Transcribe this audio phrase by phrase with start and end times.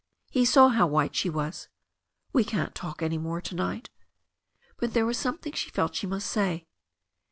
[0.31, 1.67] He saw how white she was.
[2.33, 3.91] "We can't talk any more to night."
[4.77, 6.65] But there was something she felt she must say.